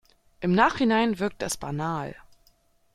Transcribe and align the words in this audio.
Im 0.39 0.53
Nachhinein 0.55 1.19
wirkt 1.19 1.43
es 1.43 1.57
banal. 1.57 2.15